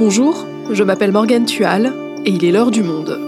[0.00, 1.92] Bonjour, je m'appelle Morgane Tual
[2.24, 3.20] et il est l'heure du monde.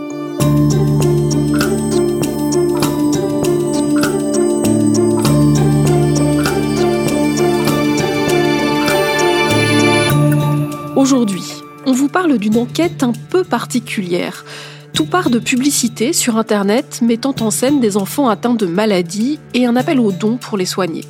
[10.96, 11.44] Aujourd'hui,
[11.84, 14.46] on vous parle d'une enquête un peu particulière.
[14.94, 19.66] Tout part de publicités sur Internet mettant en scène des enfants atteints de maladies et
[19.66, 21.04] un appel aux dons pour les soigner.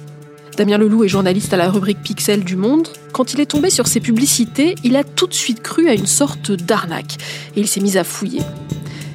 [0.56, 2.88] Damien Leloup est journaliste à la rubrique Pixel du Monde.
[3.12, 6.06] Quand il est tombé sur ces publicités, il a tout de suite cru à une
[6.06, 7.16] sorte d'arnaque
[7.56, 8.42] et il s'est mis à fouiller.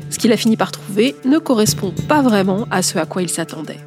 [0.09, 3.29] Ce qu'il a fini par trouver ne correspond pas vraiment à ce à quoi il
[3.29, 3.79] s'attendait.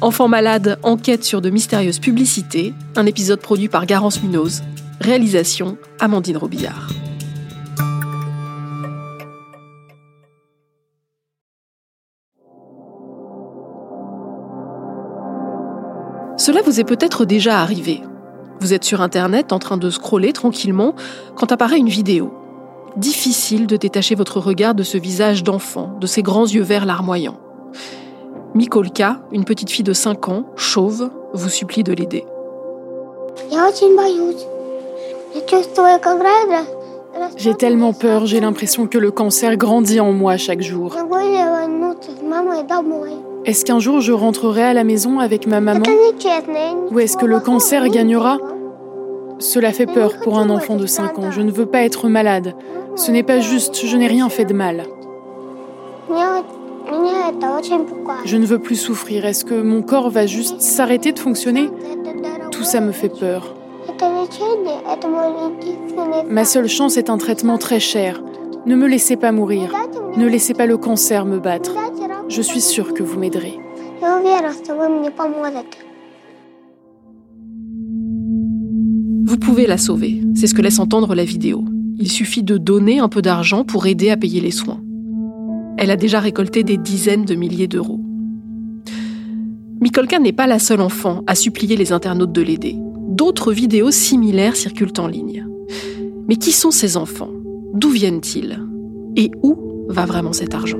[0.00, 4.62] Enfants malades enquête sur de mystérieuses publicités, un épisode produit par Garance Munoz,
[5.00, 6.88] réalisation Amandine Robillard.
[16.48, 18.00] Cela vous est peut-être déjà arrivé.
[18.60, 20.94] Vous êtes sur Internet en train de scroller tranquillement
[21.36, 22.32] quand apparaît une vidéo.
[22.96, 27.38] Difficile de détacher votre regard de ce visage d'enfant, de ses grands yeux verts larmoyants.
[28.54, 32.24] Mikolka, une petite fille de 5 ans, chauve, vous supplie de l'aider.
[37.36, 40.96] J'ai tellement peur, j'ai l'impression que le cancer grandit en moi chaque jour.
[43.48, 45.86] Est-ce qu'un jour je rentrerai à la maison avec ma maman?
[46.90, 48.36] Ou est-ce que le cancer gagnera?
[49.38, 51.30] Cela fait peur pour un enfant de 5 ans.
[51.30, 52.54] Je ne veux pas être malade.
[52.94, 54.84] Ce n'est pas juste, je n'ai rien fait de mal.
[58.26, 59.24] Je ne veux plus souffrir.
[59.24, 61.70] Est-ce que mon corps va juste s'arrêter de fonctionner?
[62.50, 63.54] Tout ça me fait peur.
[66.28, 68.22] Ma seule chance est un traitement très cher.
[68.66, 69.72] Ne me laissez pas mourir.
[70.18, 71.72] Ne laissez pas le cancer me battre.
[72.28, 73.58] Je suis sûre que vous m'aiderez.
[79.24, 81.64] Vous pouvez la sauver, c'est ce que laisse entendre la vidéo.
[81.98, 84.80] Il suffit de donner un peu d'argent pour aider à payer les soins.
[85.78, 88.00] Elle a déjà récolté des dizaines de milliers d'euros.
[89.80, 92.76] Mikolka n'est pas la seule enfant à supplier les internautes de l'aider.
[93.08, 95.46] D'autres vidéos similaires circulent en ligne.
[96.28, 97.30] Mais qui sont ces enfants?
[97.74, 98.60] D'où viennent-ils?
[99.16, 99.56] Et où
[99.88, 100.78] va vraiment cet argent?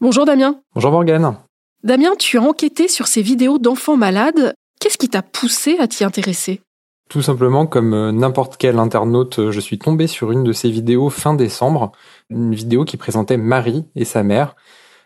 [0.00, 0.60] Bonjour Damien.
[0.74, 1.36] Bonjour Morgane.
[1.82, 4.54] Damien, tu as enquêté sur ces vidéos d'enfants malades.
[4.78, 6.60] Qu'est-ce qui t'a poussé à t'y intéresser?
[7.08, 10.70] Tout simplement, comme euh, n'importe quel internaute, euh, je suis tombé sur une de ces
[10.70, 11.92] vidéos fin décembre,
[12.30, 14.56] une vidéo qui présentait Marie et sa mère.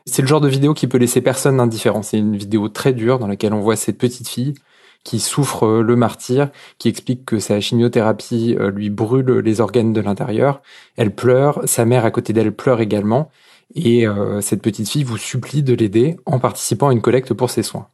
[0.04, 2.02] C'est le genre de vidéo qui peut laisser personne indifférent.
[2.02, 4.54] C'est une vidéo très dure dans laquelle on voit cette petite fille
[5.08, 10.00] qui souffre euh, le martyr, qui explique que sa chimiothérapie lui brûle les organes de
[10.00, 10.60] l'intérieur.
[10.96, 13.30] Elle pleure, sa mère à côté d'elle pleure également
[13.74, 17.50] et euh, cette petite fille vous supplie de l'aider en participant à une collecte pour
[17.50, 17.88] ses soins.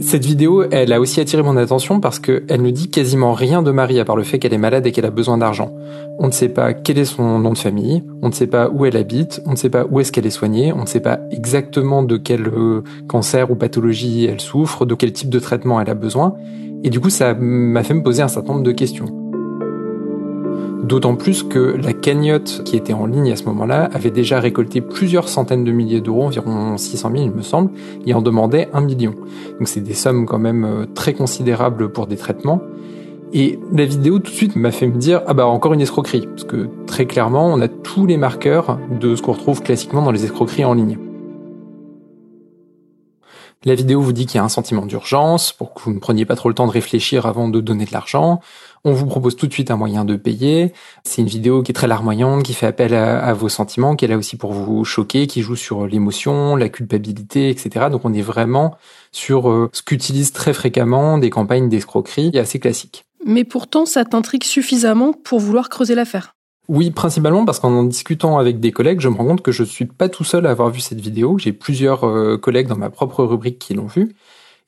[0.00, 3.70] Cette vidéo, elle a aussi attiré mon attention parce qu'elle ne dit quasiment rien de
[3.70, 5.74] Marie à part le fait qu'elle est malade et qu'elle a besoin d'argent.
[6.18, 8.86] On ne sait pas quel est son nom de famille, on ne sait pas où
[8.86, 11.20] elle habite, on ne sait pas où est-ce qu'elle est soignée, on ne sait pas
[11.30, 15.90] exactement de quel euh, cancer ou pathologie elle souffre, de quel type de traitement elle
[15.90, 16.34] a besoin.
[16.82, 19.23] Et du coup, ça m'a fait me poser un certain nombre de questions.
[20.84, 24.82] D'autant plus que la cagnotte qui était en ligne à ce moment-là avait déjà récolté
[24.82, 27.70] plusieurs centaines de milliers d'euros, environ 600 000 il me semble,
[28.04, 29.14] et en demandait un million.
[29.58, 32.60] Donc c'est des sommes quand même euh, très considérables pour des traitements.
[33.32, 36.26] Et la vidéo tout de suite m'a fait me dire ah bah encore une escroquerie
[36.26, 40.12] parce que très clairement on a tous les marqueurs de ce qu'on retrouve classiquement dans
[40.12, 40.98] les escroqueries en ligne.
[43.64, 46.26] La vidéo vous dit qu'il y a un sentiment d'urgence pour que vous ne preniez
[46.26, 48.40] pas trop le temps de réfléchir avant de donner de l'argent.
[48.86, 50.74] On vous propose tout de suite un moyen de payer.
[51.04, 54.08] C'est une vidéo qui est très larmoyante, qui fait appel à, vos sentiments, qui est
[54.08, 57.86] là aussi pour vous choquer, qui joue sur l'émotion, la culpabilité, etc.
[57.90, 58.76] Donc on est vraiment
[59.10, 63.06] sur euh, ce qu'utilisent très fréquemment des campagnes d'escroquerie assez classiques.
[63.24, 66.34] Mais pourtant, ça t'intrigue suffisamment pour vouloir creuser l'affaire.
[66.68, 69.64] Oui, principalement parce qu'en en discutant avec des collègues, je me rends compte que je
[69.64, 71.38] suis pas tout seul à avoir vu cette vidéo.
[71.38, 74.14] J'ai plusieurs euh, collègues dans ma propre rubrique qui l'ont vue.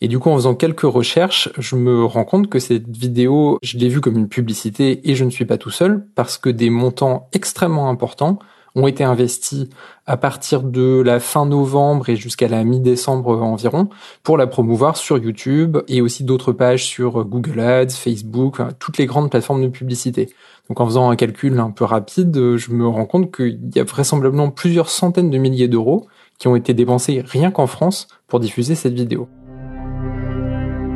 [0.03, 3.79] Et du coup, en faisant quelques recherches, je me rends compte que cette vidéo, je
[3.79, 6.69] l'ai vue comme une publicité et je ne suis pas tout seul parce que des
[6.69, 8.39] montants extrêmement importants
[8.75, 9.69] ont été investis
[10.05, 13.89] à partir de la fin novembre et jusqu'à la mi-décembre environ
[14.23, 19.07] pour la promouvoir sur YouTube et aussi d'autres pages sur Google Ads, Facebook, toutes les
[19.07, 20.29] grandes plateformes de publicité.
[20.69, 23.85] Donc en faisant un calcul un peu rapide, je me rends compte qu'il y a
[23.85, 26.07] vraisemblablement plusieurs centaines de milliers d'euros
[26.39, 29.27] qui ont été dépensés rien qu'en France pour diffuser cette vidéo.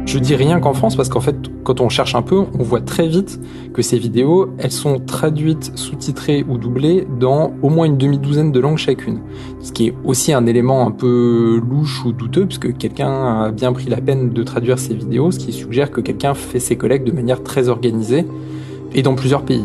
[0.06, 2.80] Je dis rien qu'en France parce qu'en fait, quand on cherche un peu, on voit
[2.80, 3.38] très vite
[3.72, 8.58] que ces vidéos, elles sont traduites, sous-titrées ou doublées dans au moins une demi-douzaine de
[8.58, 9.20] langues chacune.
[9.60, 13.72] Ce qui est aussi un élément un peu louche ou douteux puisque quelqu'un a bien
[13.72, 17.04] pris la peine de traduire ces vidéos, ce qui suggère que quelqu'un fait ses collègues
[17.04, 18.26] de manière très organisée
[18.92, 19.64] et dans plusieurs pays.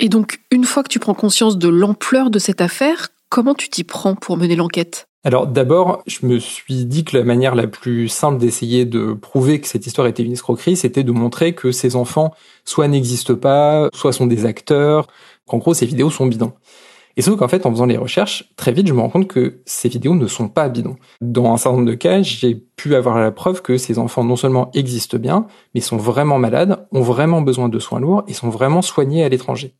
[0.00, 3.68] Et donc, une fois que tu prends conscience de l'ampleur de cette affaire, comment tu
[3.68, 5.09] t'y prends pour mener l'enquête?
[5.22, 9.60] Alors d'abord, je me suis dit que la manière la plus simple d'essayer de prouver
[9.60, 12.32] que cette histoire était une escroquerie, c'était de montrer que ces enfants
[12.64, 15.08] soit n'existent pas, soit sont des acteurs,
[15.46, 16.52] qu'en gros ces vidéos sont bidons.
[17.16, 19.60] Et sauf qu'en fait, en faisant les recherches, très vite, je me rends compte que
[19.66, 20.96] ces vidéos ne sont pas bidons.
[21.20, 24.36] Dans un certain nombre de cas, j'ai pu avoir la preuve que ces enfants non
[24.36, 28.48] seulement existent bien, mais sont vraiment malades, ont vraiment besoin de soins lourds et sont
[28.48, 29.74] vraiment soignés à l'étranger.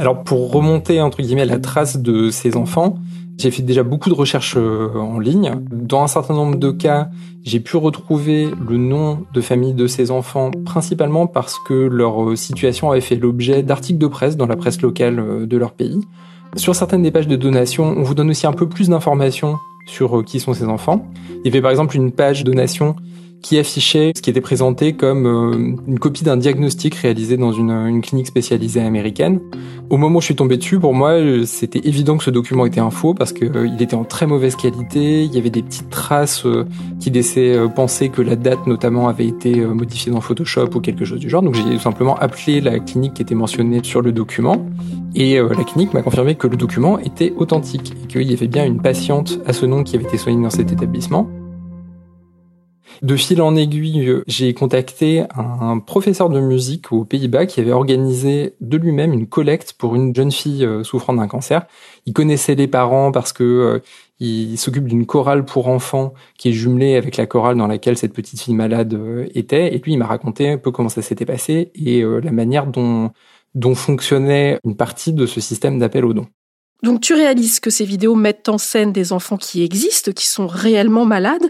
[0.00, 2.94] Alors pour remonter entre guillemets la trace de ces enfants,
[3.36, 5.52] j'ai fait déjà beaucoup de recherches euh, en ligne.
[5.70, 7.10] Dans un certain nombre de cas,
[7.44, 12.34] j'ai pu retrouver le nom de famille de ces enfants, principalement parce que leur euh,
[12.34, 16.00] situation avait fait l'objet d'articles de presse dans la presse locale euh, de leur pays.
[16.56, 20.24] Sur certaines des pages de donation, on vous donne aussi un peu plus d'informations sur
[20.24, 21.04] qui sont ces enfants.
[21.44, 22.96] Il y avait par exemple une page donation
[23.42, 28.00] qui affichait ce qui était présenté comme euh, une copie d'un diagnostic réalisé dans une,
[28.02, 29.40] clinique spécialisée américaine.
[29.88, 32.66] Au moment où je suis tombé dessus, pour moi, euh, c'était évident que ce document
[32.66, 35.24] était un faux parce qu'il euh, était en très mauvaise qualité.
[35.24, 36.46] Il y avait des petites traces
[37.00, 41.18] qui laissaient penser que la date notamment avait été modifiée dans Photoshop ou quelque chose
[41.18, 41.42] du genre.
[41.42, 44.66] Donc j'ai tout simplement appelé la clinique qui était mentionnée sur le document
[45.14, 48.64] et la clinique m'a confirmé que le document était authentique et qu'il y avait bien
[48.64, 51.28] une patiente à ce nom qui avait été soignée dans cet établissement.
[53.02, 58.54] De fil en aiguille, j'ai contacté un professeur de musique aux Pays-Bas qui avait organisé
[58.60, 61.66] de lui-même une collecte pour une jeune fille euh, souffrant d'un cancer.
[62.04, 63.78] Il connaissait les parents parce que euh,
[64.18, 68.12] il s'occupe d'une chorale pour enfants qui est jumelée avec la chorale dans laquelle cette
[68.12, 69.74] petite fille malade euh, était.
[69.74, 73.12] Et puis il m'a raconté un peu comment ça s'était passé et la manière dont,
[73.54, 76.26] dont fonctionnait une partie de ce système d'appel aux dons.
[76.82, 80.46] Donc tu réalises que ces vidéos mettent en scène des enfants qui existent, qui sont
[80.46, 81.48] réellement malades,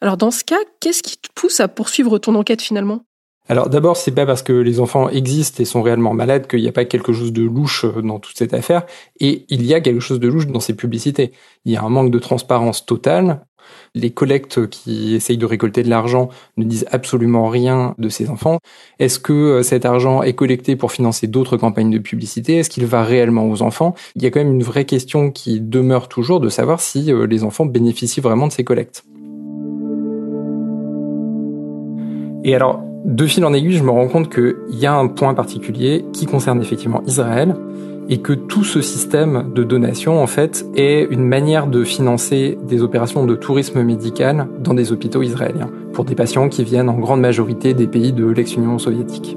[0.00, 3.02] alors dans ce cas, qu'est-ce qui te pousse à poursuivre ton enquête finalement?
[3.50, 6.68] Alors d'abord, c'est pas parce que les enfants existent et sont réellement malades qu'il n'y
[6.68, 8.84] a pas quelque chose de louche euh, dans toute cette affaire.
[9.20, 11.32] Et il y a quelque chose de louche dans ces publicités.
[11.64, 13.46] Il y a un manque de transparence totale.
[13.94, 16.28] Les collectes qui essayent de récolter de l'argent
[16.58, 18.58] ne disent absolument rien de ces enfants.
[18.98, 22.58] Est-ce que euh, cet argent est collecté pour financer d'autres campagnes de publicité?
[22.58, 23.94] Est-ce qu'il va réellement aux enfants?
[24.14, 27.26] Il y a quand même une vraie question qui demeure toujours de savoir si euh,
[27.26, 29.04] les enfants bénéficient vraiment de ces collectes.
[32.44, 35.34] Et alors, de fil en aiguille, je me rends compte qu'il y a un point
[35.34, 37.54] particulier qui concerne effectivement Israël
[38.08, 42.82] et que tout ce système de donation, en fait, est une manière de financer des
[42.82, 47.20] opérations de tourisme médical dans des hôpitaux israéliens pour des patients qui viennent en grande
[47.20, 49.36] majorité des pays de l'ex-Union soviétique.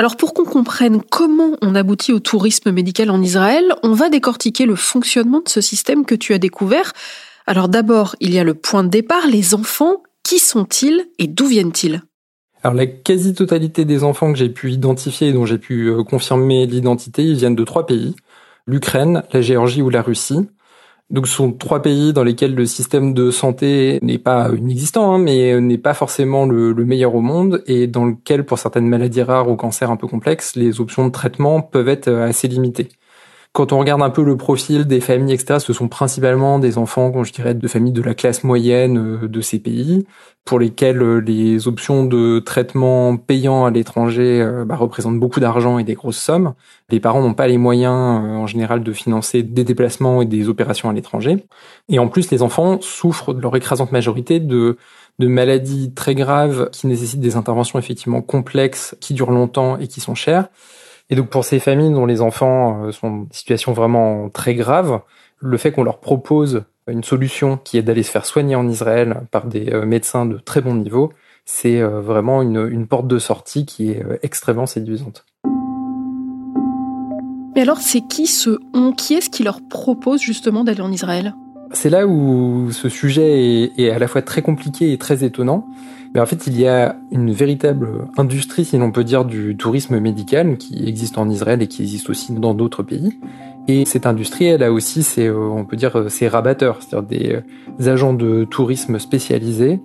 [0.00, 4.64] Alors pour qu'on comprenne comment on aboutit au tourisme médical en Israël, on va décortiquer
[4.64, 6.94] le fonctionnement de ce système que tu as découvert.
[7.46, 10.02] Alors d'abord, il y a le point de départ, les enfants.
[10.22, 12.00] Qui sont-ils et d'où viennent-ils?
[12.62, 16.64] Alors la quasi-totalité des enfants que j'ai pu identifier et dont j'ai pu euh, confirmer
[16.64, 18.16] l'identité, ils viennent de trois pays,
[18.66, 20.48] l'Ukraine, la Géorgie ou la Russie.
[21.10, 25.18] Donc ce sont trois pays dans lesquels le système de santé n'est pas inexistant, hein,
[25.18, 29.50] mais n'est pas forcément le, meilleur au monde, et dans lequel, pour certaines maladies rares
[29.50, 32.88] ou cancers un peu complexes, les options de traitement peuvent être assez limitées.
[33.52, 37.24] Quand on regarde un peu le profil des familles, etc., ce sont principalement des enfants,
[37.24, 40.06] je dirais, de familles de la classe moyenne euh, de ces pays,
[40.44, 45.80] pour lesquels euh, les options de traitement payant à l'étranger euh, bah, représentent beaucoup d'argent
[45.80, 46.54] et des grosses sommes.
[46.90, 50.88] Les parents n'ont pas les moyens, en général, de financer des déplacements et des opérations
[50.88, 51.44] à l'étranger.
[51.88, 54.76] Et en plus, les enfants souffrent de leur écrasante majorité de
[55.18, 60.00] de maladies très graves qui nécessitent des interventions effectivement complexes, qui durent longtemps et qui
[60.00, 60.48] sont chères.
[61.10, 65.00] Et donc pour ces familles dont les enfants euh, sont en situation vraiment très grave,
[65.40, 69.22] le fait qu'on leur propose une solution qui est d'aller se faire soigner en Israël
[69.30, 71.12] par des euh, médecins de très bon niveau,
[71.44, 75.24] c'est euh, vraiment une, porte de sortie qui est extrêmement séduisante.
[77.56, 78.92] Mais alors c'est qui ce on?
[78.92, 81.34] Qui est-ce qui leur propose justement d'aller en Israël?
[81.72, 85.66] C'est là où ce sujet est à la fois très compliqué et très étonnant.
[86.12, 90.00] Mais en fait, il y a une véritable industrie, si l'on peut dire, du tourisme
[90.00, 93.20] médical qui existe en Israël et qui existe aussi dans d'autres pays.
[93.68, 97.42] Et cette industrie, elle a aussi ses, euh, on peut dire, ses rabatteurs, c'est-à-dire des,
[97.86, 99.80] euh, agents de tourisme spécialisés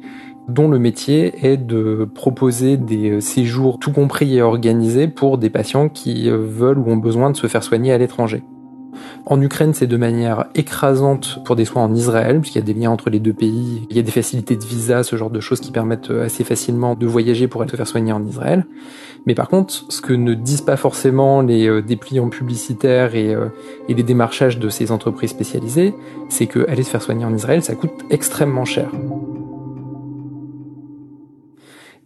[0.47, 5.89] dont le métier est de proposer des séjours tout compris et organisés pour des patients
[5.89, 8.43] qui veulent ou ont besoin de se faire soigner à l'étranger.
[9.27, 12.75] En Ukraine, c'est de manière écrasante pour des soins en Israël, puisqu'il y a des
[12.75, 13.87] liens entre les deux pays.
[13.89, 16.93] Il y a des facilités de visa, ce genre de choses qui permettent assez facilement
[16.93, 18.67] de voyager pour aller se faire soigner en Israël.
[19.25, 23.47] Mais par contre, ce que ne disent pas forcément les euh, dépliants publicitaires et, euh,
[23.89, 25.95] et les démarchages de ces entreprises spécialisées,
[26.29, 28.91] c'est que aller se faire soigner en Israël, ça coûte extrêmement cher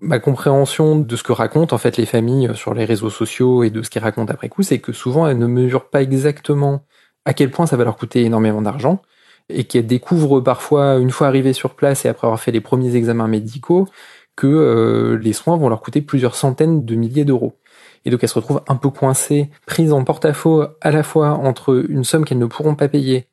[0.01, 3.69] ma compréhension de ce que racontent en fait les familles sur les réseaux sociaux et
[3.69, 6.83] de ce qu'ils racontent après coup, c'est que souvent elles ne mesurent pas exactement
[7.29, 9.03] à quel point ça va leur coûter énormément d'argent
[9.49, 12.95] et qu'elles découvrent parfois, une fois arrivées sur place et après avoir fait les premiers
[12.95, 13.87] examens médicaux,
[14.35, 17.53] que euh, les soins vont leur coûter plusieurs centaines de milliers d'euros.
[18.03, 21.85] Et donc elles se retrouvent un peu coincées, prises en porte-à-faux à la fois entre
[21.87, 23.27] une somme qu'elles ne pourront pas payer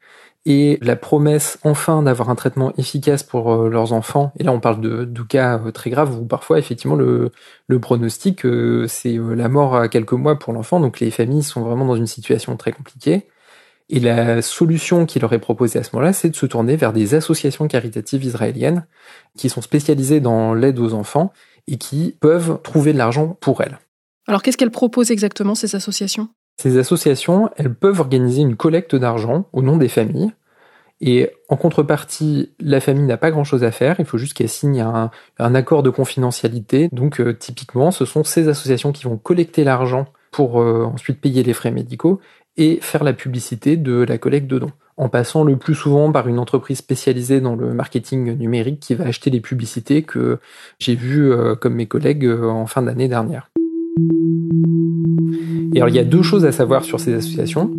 [0.45, 4.33] et la promesse enfin d'avoir un traitement efficace pour euh, leurs enfants.
[4.39, 7.31] Et là, on parle de, cas euh, très graves où parfois, effectivement, le,
[7.67, 8.47] le pronostic,
[8.89, 10.81] c'est la mort à quelques mois pour l'enfant.
[10.81, 13.27] Donc les familles sont vraiment dans une situation très compliquée.
[13.89, 16.93] Et la solution qui leur est proposée à ce moment-là, c'est de se tourner vers
[16.93, 18.85] des associations caritatives israéliennes
[19.37, 21.33] qui sont spécialisées dans l'aide aux enfants
[21.69, 23.79] et qui peuvent trouver de l'argent pour elles.
[24.27, 26.29] Alors qu'est-ce qu'elles proposent exactement, ces associations?
[26.61, 30.33] Ces associations, elles peuvent organiser une collecte d'argent au nom des familles.
[31.01, 34.81] Et en contrepartie, la famille n'a pas grand-chose à faire, il faut juste qu'elle signe
[34.81, 36.89] un, accord de confidentialité.
[36.91, 41.43] Donc euh, typiquement, ce sont ces associations qui vont collecter l'argent pour euh, ensuite payer
[41.43, 42.21] les frais médicaux
[42.57, 46.29] et faire la publicité de la collecte de dons, en passant le plus souvent par
[46.29, 50.39] une entreprise spécialisée dans le marketing numérique qui va acheter les publicités que
[50.79, 53.51] j'ai vues euh, comme mes collègues en fin d'année dernière.
[55.75, 57.71] Et alors il y a deux choses à savoir sur ces associations.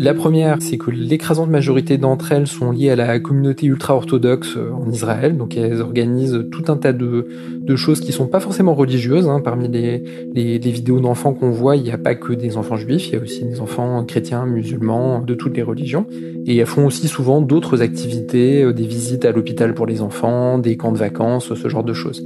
[0.00, 4.70] La première, c'est que l'écrasante majorité d'entre elles sont liées à la communauté ultra-orthodoxe euh,
[4.70, 7.26] en Israël, donc elles organisent tout un tas de,
[7.74, 9.28] choses qui sont pas forcément religieuses.
[9.28, 9.40] Hein.
[9.40, 13.14] Parmi les, vidéos d'enfants qu'on voit, il n'y a pas que des enfants juifs, il
[13.14, 16.06] y a aussi des enfants chrétiens, musulmans, de toutes les religions.
[16.46, 20.58] Et elles font aussi souvent d'autres activités, euh, des visites à l'hôpital pour les enfants,
[20.58, 22.22] des camps de vacances, ce genre de choses.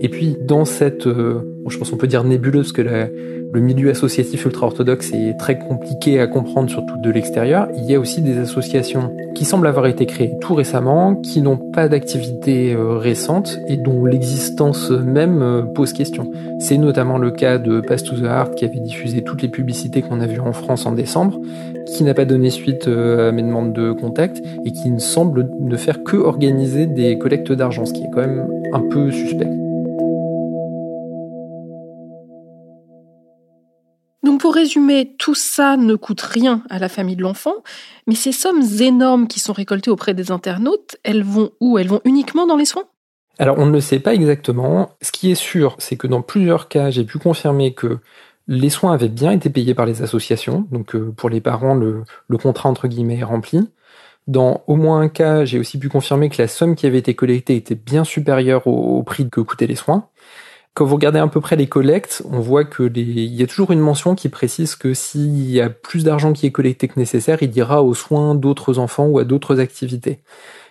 [0.00, 3.08] Et puis dans cette, euh, je pense qu'on peut dire nébuleuse, que la,
[3.56, 7.68] le milieu associatif ultra-orthodoxe est très compliqué à comprendre, surtout de l'extérieur.
[7.74, 11.56] Il y a aussi des associations qui semblent avoir été créées tout récemment, qui n'ont
[11.56, 16.30] pas d'activité euh, récente et dont l'existence même euh, pose question.
[16.58, 20.02] C'est notamment le cas de Pass to the Heart qui avait diffusé toutes les publicités
[20.02, 21.40] qu'on a vues en France en décembre,
[21.86, 25.76] qui n'a pas donné suite à mes demandes de contact et qui ne semble ne
[25.78, 29.48] faire que organiser des collectes d'argent, ce qui est quand même un peu suspect.
[34.36, 37.54] Donc pour résumer, tout ça ne coûte rien à la famille de l'enfant,
[38.06, 41.78] mais ces sommes énormes qui sont récoltées auprès des internautes, elles vont où?
[41.78, 42.84] Elles vont uniquement dans les soins?
[43.38, 44.90] Alors on ne le sait pas exactement.
[45.00, 47.96] Ce qui est sûr, c'est que dans plusieurs cas, j'ai pu confirmer que
[48.46, 52.04] les soins avaient bien été payés par les associations, donc euh, pour les parents, le,
[52.36, 53.66] contrat entre guillemets est rempli.
[54.26, 57.14] Dans au moins un cas, j'ai aussi pu confirmer que la somme qui avait été
[57.14, 60.10] collectée était bien supérieure au prix que coûtaient les soins.
[60.76, 63.72] Quand vous regardez à peu près les collectes, on voit que il y a toujours
[63.72, 67.38] une mention qui précise que s'il y a plus d'argent qui est collecté que nécessaire,
[67.42, 70.20] il ira aux soins d'autres enfants ou à d'autres activités.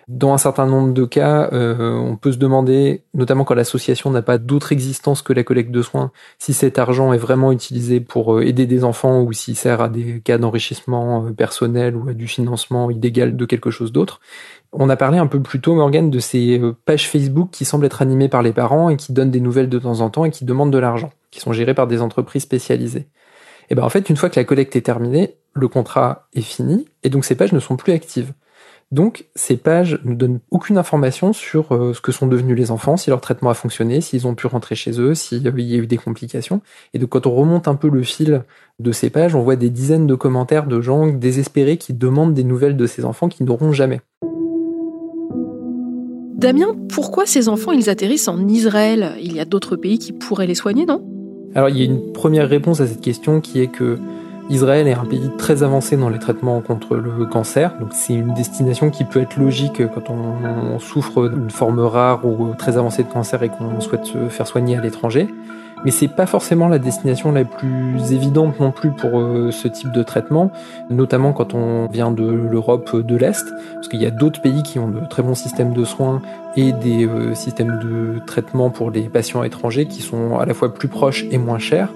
[0.06, 4.22] Dans un certain nombre de cas, euh, on peut se demander, notamment quand l'association n'a
[4.22, 8.36] pas d'autre existence que la collecte de soins, si cet argent est vraiment utilisé pour
[8.36, 12.14] euh, aider des enfants ou s'il sert à des cas d'enrichissement euh, personnel ou à
[12.14, 14.20] du financement illégal de quelque chose d'autre.
[14.78, 17.86] On a parlé un peu plus tôt, Morgan, de ces euh, pages Facebook qui semblent
[17.86, 20.30] être animées par les parents et qui donnent des nouvelles de temps en temps et
[20.30, 23.08] qui demandent de l'argent, qui sont gérées par des entreprises spécialisées.
[23.70, 26.86] Et ben en fait, une fois que la collecte est terminée, le contrat est fini
[27.02, 28.34] et donc ces pages ne sont plus actives.
[28.92, 32.98] Donc ces pages ne donnent aucune information sur euh, ce que sont devenus les enfants,
[32.98, 35.86] si leur traitement a fonctionné, s'ils ont pu rentrer chez eux, s'il y a eu
[35.86, 36.60] des complications.
[36.92, 38.44] Et donc quand on remonte un peu le fil
[38.78, 42.44] de ces pages, on voit des dizaines de commentaires de gens désespérés qui demandent des
[42.44, 44.02] nouvelles de ces enfants qui n'auront jamais.
[46.36, 49.12] Damien, pourquoi ces enfants, ils atterrissent en Israël?
[49.22, 51.02] Il y a d'autres pays qui pourraient les soigner, non?
[51.54, 53.98] Alors il y a une première réponse à cette question qui est que
[54.50, 58.34] Israël est un pays très avancé dans les traitements contre le cancer, donc c'est une
[58.34, 63.08] destination qui peut être logique quand on, souffre d'une forme rare ou très avancée de
[63.08, 65.28] cancer et qu'on souhaite se faire soigner à l'étranger
[65.84, 69.92] mais c'est pas forcément la destination la plus évidente non plus pour euh, ce type
[69.92, 70.50] de traitement,
[70.90, 74.78] notamment quand on vient de l'Europe de l'Est, parce qu'il y a d'autres pays qui
[74.78, 76.22] ont de très bons systèmes de soins
[76.56, 80.72] et des euh, systèmes de traitement pour les patients étrangers qui sont à la fois
[80.72, 81.90] plus proches et moins chers.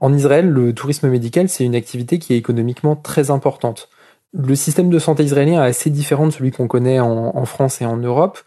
[0.00, 3.88] En Israël, le tourisme médical, c'est une activité qui est économiquement très importante.
[4.34, 7.86] Le système de santé israélien est assez différent de celui qu'on connaît en, France et
[7.86, 8.38] en Europe.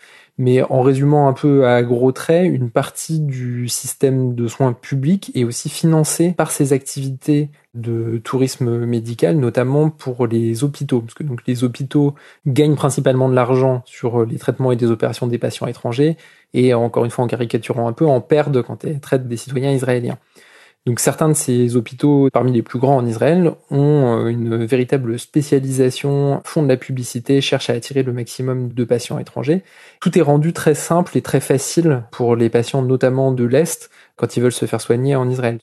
[0.41, 5.31] Mais en résumant un peu à gros traits, une partie du système de soins publics
[5.35, 11.23] est aussi financée par ces activités de tourisme médical, notamment pour les hôpitaux, parce que
[11.23, 12.15] donc les hôpitaux
[12.47, 16.15] gagnent principalement de l'argent sur les traitements et des opérations des patients étrangers,
[16.53, 19.73] et encore une fois en caricaturant un peu, en perdent quand elles traitent des citoyens
[19.73, 20.17] israéliens.
[20.85, 25.19] Donc certains de ces hôpitaux, parmi les plus grands en Israël, ont euh, une véritable
[25.19, 29.63] spécialisation, font de la publicité, cherchent à attirer le maximum de patients étrangers.
[29.99, 34.37] Tout est rendu très simple et très facile pour les patients, notamment de l'Est, quand
[34.37, 35.59] ils veulent se faire soigner en Israël.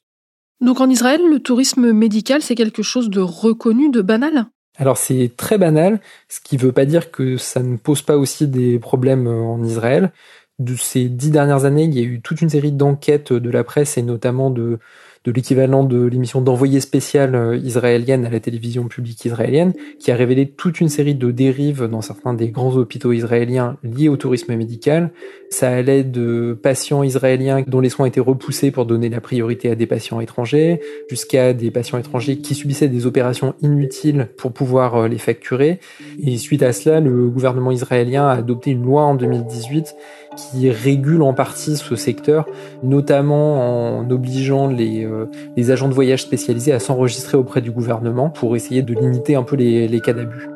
[0.61, 4.47] Donc en Israël, le tourisme médical, c'est quelque chose de reconnu, de banal?
[4.79, 8.17] Alors c'est très banal, ce qui ne veut pas dire que ça ne pose pas
[8.17, 10.13] aussi des problèmes euh, en Israël.
[10.59, 13.65] De ces dix dernières années, il y a eu toute une série d'enquêtes de la
[13.65, 14.79] presse et notamment de
[15.27, 20.17] de l'équivalent de l'émission d'envoyé spécial euh, israélienne à la télévision publique israélienne, qui a
[20.17, 24.55] révélé toute une série de dérives dans certains des grands hôpitaux israéliens liés au tourisme
[24.55, 25.11] médical.
[25.51, 29.75] Ça allait de patients israéliens dont les soins étaient repoussés pour donner la priorité à
[29.75, 30.81] des patients étrangers,
[31.11, 35.81] jusqu'à des patients étrangers qui subissaient des opérations inutiles pour pouvoir euh, les facturer.
[36.25, 39.97] Et suite à cela, le gouvernement israélien a adopté une loi en 2018
[40.37, 42.47] qui régule en partie ce secteur,
[42.83, 45.27] notamment en obligeant les, euh,
[45.57, 49.43] les agents de voyage spécialisés à s'enregistrer auprès du gouvernement pour essayer de limiter un
[49.43, 50.49] peu les, les cas d'abus.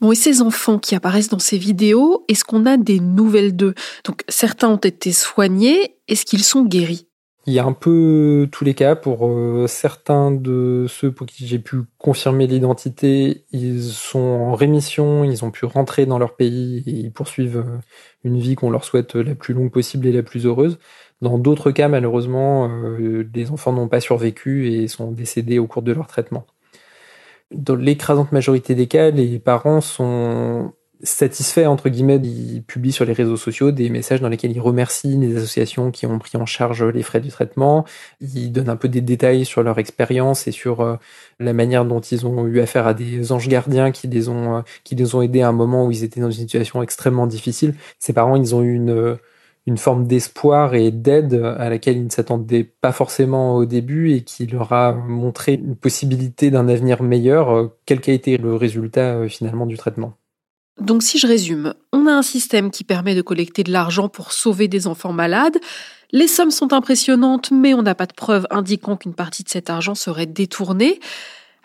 [0.00, 3.74] Bon, et ces enfants qui apparaissent dans ces vidéos, est-ce qu'on a des nouvelles d'eux?
[4.06, 7.09] Donc, certains ont été soignés, est-ce qu'ils sont guéris?
[7.50, 8.94] Il y a un peu tous les cas.
[8.94, 15.24] Pour euh, certains de ceux pour qui j'ai pu confirmer l'identité, ils sont en rémission,
[15.24, 17.78] ils ont pu rentrer dans leur pays et ils poursuivent euh,
[18.24, 20.78] une vie qu'on leur souhaite la plus longue possible et la plus heureuse.
[21.22, 25.82] Dans d'autres cas, malheureusement, euh, les enfants n'ont pas survécu et sont décédés au cours
[25.82, 26.46] de leur traitement.
[27.50, 33.12] Dans l'écrasante majorité des cas, les parents sont satisfait entre guillemets, il publie sur les
[33.12, 36.84] réseaux sociaux des messages dans lesquels il remercie les associations qui ont pris en charge
[36.84, 37.84] les frais du traitement.
[38.20, 40.96] Il donne un peu des détails sur leur expérience et sur euh,
[41.38, 44.60] la manière dont ils ont eu affaire à des anges gardiens qui les ont euh,
[44.84, 47.74] qui les ont aidés à un moment où ils étaient dans une situation extrêmement difficile.
[47.98, 49.18] Ses parents, ils ont eu une
[49.66, 54.22] une forme d'espoir et d'aide à laquelle ils ne s'attendaient pas forcément au début et
[54.24, 59.28] qui leur a montré une possibilité d'un avenir meilleur, euh, quel qu'a été le résultat
[59.28, 60.19] finalement du traitement.
[60.80, 64.32] Donc si je résume, on a un système qui permet de collecter de l'argent pour
[64.32, 65.58] sauver des enfants malades.
[66.10, 69.70] Les sommes sont impressionnantes, mais on n'a pas de preuves indiquant qu'une partie de cet
[69.70, 70.98] argent serait détournée.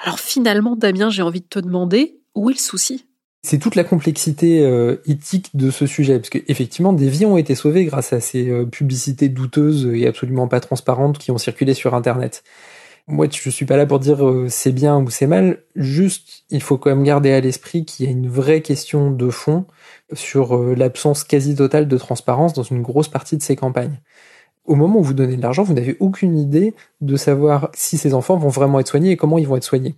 [0.04, 3.06] Alors finalement, Damien, j'ai envie de te demander, où est le souci?
[3.44, 7.56] C'est toute la complexité euh, éthique de ce sujet, parce qu'effectivement, des vies ont été
[7.56, 11.94] sauvées grâce à ces euh, publicités douteuses et absolument pas transparentes qui ont circulé sur
[11.94, 12.44] Internet.
[13.08, 15.62] Moi, je suis pas là pour dire euh, c'est bien ou c'est mal.
[15.76, 19.30] Juste, il faut quand même garder à l'esprit qu'il y a une vraie question de
[19.30, 19.66] fond
[20.14, 24.02] sur euh, l'absence quasi totale de transparence dans une grosse partie de ces campagnes.
[24.66, 28.16] Au moment où vous donnez de l'argent, vous n'avez aucune idée de savoir si ces
[28.16, 29.96] enfants vont vraiment être soignés et comment ils vont être soignés.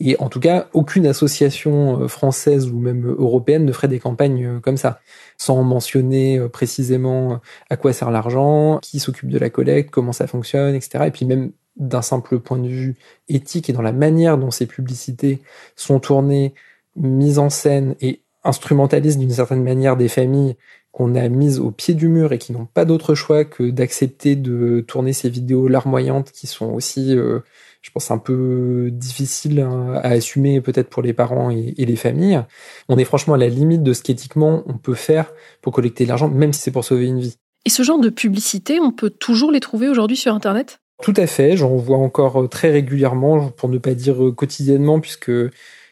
[0.00, 4.60] Et en tout cas, aucune association euh, française ou même européenne ne ferait des campagnes
[4.62, 5.00] comme ça,
[5.36, 7.40] sans mentionner précisément
[7.70, 11.04] à quoi sert l'argent, qui s'occupe de la collecte, comment ça fonctionne, etc.
[11.06, 12.96] Et puis même d'un simple point de vue
[13.28, 15.40] éthique et dans la manière dont ces publicités
[15.76, 16.54] sont tournées,
[16.96, 20.56] mises en scène et instrumentalisent d'une certaine manière des familles
[20.92, 24.36] qu'on a mises au pied du mur et qui n'ont pas d'autre choix que d'accepter
[24.36, 27.40] de tourner ces vidéos larmoyantes qui sont aussi, euh,
[27.82, 32.42] je pense, un peu difficiles à assumer peut-être pour les parents et, et, les familles.
[32.88, 36.08] On est franchement à la limite de ce qu'éthiquement on peut faire pour collecter de
[36.08, 37.36] l'argent, même si c'est pour sauver une vie.
[37.64, 40.80] Et ce genre de publicité, on peut toujours les trouver aujourd'hui sur Internet?
[41.02, 45.00] Tout à fait, j'en vois encore euh, très régulièrement, pour ne pas dire euh, quotidiennement,
[45.00, 45.30] puisque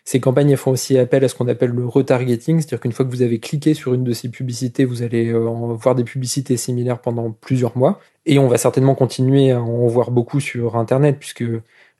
[0.05, 3.11] ces campagnes font aussi appel à ce qu'on appelle le retargeting, c'est-à-dire qu'une fois que
[3.11, 7.01] vous avez cliqué sur une de ces publicités, vous allez euh, voir des publicités similaires
[7.01, 8.01] pendant plusieurs mois.
[8.25, 11.45] Et on va certainement continuer à en voir beaucoup sur Internet, puisque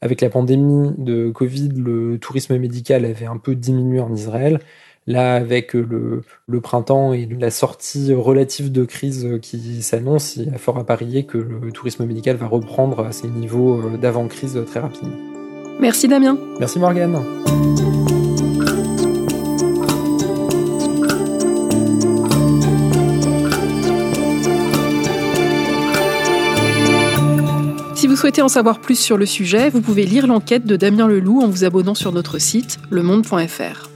[0.01, 4.61] avec la pandémie de Covid, le tourisme médical avait un peu diminué en Israël.
[5.09, 10.55] Là, avec le, le, printemps et la sortie relative de crise qui s'annonce, il y
[10.55, 14.61] a fort à parier que le tourisme médical va reprendre à ses niveaux euh, d'avant-crise
[14.67, 15.15] très rapidement.
[15.79, 16.37] Merci Damien.
[16.59, 17.21] Merci Morgane.
[27.95, 31.07] Si vous souhaitez en savoir plus sur le sujet, vous pouvez lire l'enquête de Damien
[31.07, 33.96] Leloup en vous abonnant sur notre site lemonde.fr.